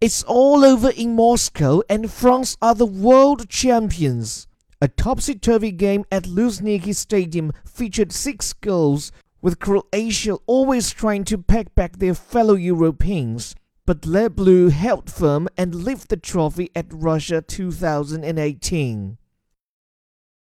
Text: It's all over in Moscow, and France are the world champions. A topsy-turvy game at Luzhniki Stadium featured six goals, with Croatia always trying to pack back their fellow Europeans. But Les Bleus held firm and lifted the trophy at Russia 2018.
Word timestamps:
It's 0.00 0.22
all 0.22 0.64
over 0.64 0.90
in 0.90 1.16
Moscow, 1.16 1.82
and 1.90 2.08
France 2.08 2.56
are 2.62 2.76
the 2.76 2.86
world 2.86 3.48
champions. 3.48 4.46
A 4.80 4.86
topsy-turvy 4.86 5.72
game 5.72 6.04
at 6.12 6.22
Luzhniki 6.22 6.94
Stadium 6.94 7.50
featured 7.66 8.12
six 8.12 8.52
goals, 8.52 9.10
with 9.42 9.58
Croatia 9.58 10.36
always 10.46 10.92
trying 10.92 11.24
to 11.24 11.36
pack 11.36 11.74
back 11.74 11.96
their 11.96 12.14
fellow 12.14 12.54
Europeans. 12.54 13.56
But 13.86 14.06
Les 14.06 14.28
Bleus 14.28 14.72
held 14.72 15.10
firm 15.10 15.48
and 15.56 15.74
lifted 15.74 16.10
the 16.10 16.16
trophy 16.18 16.70
at 16.76 16.86
Russia 16.92 17.42
2018. 17.42 19.18